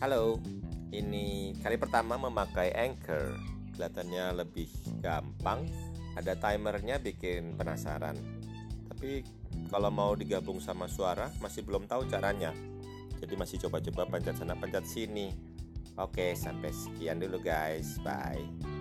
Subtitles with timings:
[0.00, 0.40] Halo,
[0.96, 3.36] ini kali pertama memakai Anchor.
[3.76, 5.68] Kelihatannya lebih gampang.
[6.16, 8.16] Ada timernya bikin penasaran.
[8.88, 9.20] Tapi
[9.68, 12.56] kalau mau digabung sama suara masih belum tahu caranya.
[13.20, 15.36] Jadi masih coba-coba pencet sana pencet sini.
[16.00, 18.00] Oke, sampai sekian dulu guys.
[18.00, 18.79] Bye.